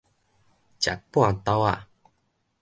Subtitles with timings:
[0.03, 0.03] 食
[1.11, 1.87] 半晝仔